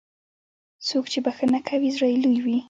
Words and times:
څوک 0.87 1.05
چې 1.11 1.19
بښنه 1.25 1.59
کوي، 1.67 1.89
زړه 1.95 2.07
یې 2.11 2.17
لوی 2.23 2.39
وي. 2.45 2.57